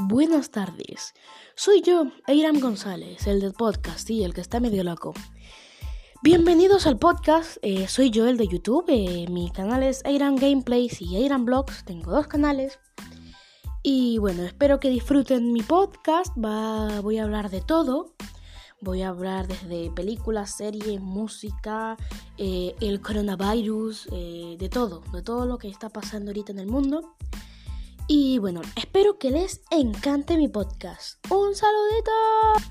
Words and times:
Buenas 0.00 0.52
tardes. 0.52 1.12
Soy 1.56 1.82
yo, 1.82 2.12
Eiram 2.28 2.60
González, 2.60 3.26
el 3.26 3.40
del 3.40 3.52
podcast 3.52 4.08
y 4.10 4.22
el 4.22 4.32
que 4.32 4.40
está 4.40 4.60
medio 4.60 4.84
loco. 4.84 5.12
Bienvenidos 6.22 6.86
al 6.86 7.00
podcast. 7.00 7.56
Eh, 7.62 7.88
soy 7.88 8.10
yo, 8.10 8.28
el 8.28 8.36
de 8.36 8.46
YouTube. 8.46 8.84
Eh, 8.86 9.26
mi 9.28 9.50
canal 9.50 9.82
es 9.82 10.04
Eiram 10.04 10.36
Gameplays 10.36 11.02
y 11.02 11.16
Eiram 11.16 11.44
Blogs. 11.44 11.84
Tengo 11.84 12.12
dos 12.12 12.28
canales. 12.28 12.78
Y 13.82 14.18
bueno, 14.18 14.44
espero 14.44 14.78
que 14.78 14.88
disfruten 14.88 15.52
mi 15.52 15.62
podcast. 15.62 16.32
Voy 16.36 17.18
a 17.18 17.24
hablar 17.24 17.50
de 17.50 17.60
todo. 17.60 18.14
Voy 18.80 19.02
a 19.02 19.08
hablar 19.08 19.48
desde 19.48 19.90
películas, 19.90 20.56
series, 20.56 21.00
música, 21.00 21.96
eh, 22.36 22.76
el 22.80 23.00
coronavirus, 23.00 24.06
de 24.06 24.68
todo, 24.72 25.02
de 25.12 25.22
todo 25.22 25.44
lo 25.44 25.58
que 25.58 25.66
está 25.66 25.88
pasando 25.88 26.30
ahorita 26.30 26.52
en 26.52 26.60
el 26.60 26.68
mundo. 26.68 27.16
Y 28.10 28.38
bueno, 28.38 28.62
espero 28.74 29.18
que 29.18 29.30
les 29.30 29.60
encante 29.70 30.38
mi 30.38 30.48
podcast. 30.48 31.22
¡Un 31.30 31.54
saludito! 31.54 32.67